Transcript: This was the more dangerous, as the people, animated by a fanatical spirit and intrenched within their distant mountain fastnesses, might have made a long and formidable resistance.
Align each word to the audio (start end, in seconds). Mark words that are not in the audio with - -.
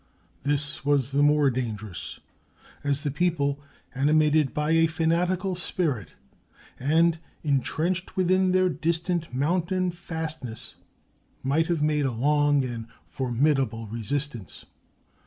This 0.41 0.83
was 0.83 1.11
the 1.11 1.21
more 1.21 1.51
dangerous, 1.51 2.19
as 2.83 3.01
the 3.01 3.11
people, 3.11 3.59
animated 3.93 4.51
by 4.51 4.71
a 4.71 4.87
fanatical 4.87 5.53
spirit 5.55 6.15
and 6.79 7.19
intrenched 7.43 8.17
within 8.17 8.51
their 8.51 8.67
distant 8.67 9.31
mountain 9.31 9.91
fastnesses, 9.91 10.73
might 11.43 11.67
have 11.67 11.83
made 11.83 12.07
a 12.07 12.11
long 12.11 12.63
and 12.65 12.87
formidable 13.05 13.85
resistance. 13.85 14.65